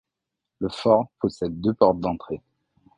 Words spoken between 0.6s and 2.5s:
fort possède deux portes d'entrée.